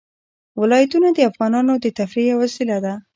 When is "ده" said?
2.85-2.93